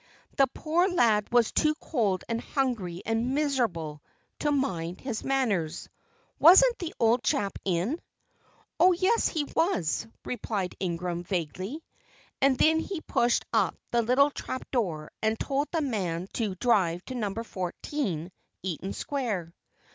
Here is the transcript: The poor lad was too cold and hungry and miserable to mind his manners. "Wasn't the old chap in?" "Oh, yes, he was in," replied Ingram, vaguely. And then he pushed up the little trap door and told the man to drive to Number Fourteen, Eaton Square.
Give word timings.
The 0.35 0.47
poor 0.47 0.87
lad 0.87 1.31
was 1.31 1.51
too 1.51 1.75
cold 1.79 2.23
and 2.27 2.41
hungry 2.41 3.03
and 3.05 3.35
miserable 3.35 4.01
to 4.39 4.51
mind 4.51 4.99
his 4.99 5.23
manners. 5.23 5.89
"Wasn't 6.39 6.79
the 6.79 6.95
old 6.99 7.21
chap 7.23 7.59
in?" 7.65 8.01
"Oh, 8.79 8.93
yes, 8.93 9.27
he 9.27 9.43
was 9.43 10.05
in," 10.05 10.13
replied 10.25 10.73
Ingram, 10.79 11.23
vaguely. 11.23 11.83
And 12.41 12.57
then 12.57 12.79
he 12.79 13.01
pushed 13.01 13.45
up 13.53 13.75
the 13.91 14.01
little 14.01 14.31
trap 14.31 14.65
door 14.71 15.11
and 15.21 15.39
told 15.39 15.67
the 15.71 15.81
man 15.81 16.27
to 16.33 16.55
drive 16.55 17.05
to 17.05 17.13
Number 17.13 17.43
Fourteen, 17.43 18.31
Eaton 18.63 18.93
Square. 18.93 19.53